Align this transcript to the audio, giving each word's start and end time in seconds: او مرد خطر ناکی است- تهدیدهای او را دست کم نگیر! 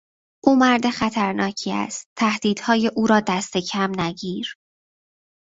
او 0.43 0.55
مرد 0.55 0.89
خطر 0.89 1.33
ناکی 1.33 1.71
است- 1.71 2.09
تهدیدهای 2.19 2.87
او 2.95 3.07
را 3.07 3.19
دست 3.19 3.57
کم 3.57 3.99
نگیر! 4.01 4.57